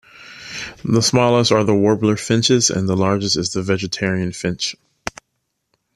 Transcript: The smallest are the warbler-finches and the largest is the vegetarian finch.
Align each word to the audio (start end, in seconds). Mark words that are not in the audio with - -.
The 0.83 1.03
smallest 1.03 1.51
are 1.51 1.63
the 1.63 1.75
warbler-finches 1.75 2.71
and 2.71 2.89
the 2.89 2.97
largest 2.97 3.37
is 3.37 3.51
the 3.51 3.61
vegetarian 3.61 4.31
finch. 4.31 4.75